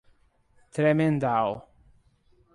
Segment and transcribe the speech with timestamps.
[0.73, 1.69] Tremedal